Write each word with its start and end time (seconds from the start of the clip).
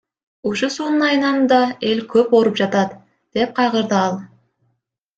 Ушу 0.47 0.67
суунун 0.75 1.03
айынан 1.07 1.37
да 1.51 1.59
эл 1.91 2.03
көп 2.15 2.35
ооруп 2.39 2.59
жатат,— 2.65 2.99
деп 3.39 3.57
кайгырды 3.61 4.01
ал. 4.03 4.21